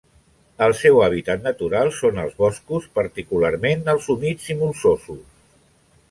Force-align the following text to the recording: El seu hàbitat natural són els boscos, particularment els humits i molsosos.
El 0.67 0.71
seu 0.77 0.95
hàbitat 1.07 1.43
natural 1.47 1.91
són 1.97 2.21
els 2.23 2.33
boscos, 2.39 2.87
particularment 2.99 3.85
els 3.93 4.07
humits 4.15 4.49
i 4.55 4.57
molsosos. 4.63 5.21